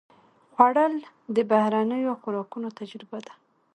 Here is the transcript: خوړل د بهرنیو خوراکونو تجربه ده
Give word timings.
خوړل 0.53 0.93
د 1.35 1.37
بهرنیو 1.49 2.19
خوراکونو 2.21 2.67
تجربه 2.79 3.17
ده 3.25 3.33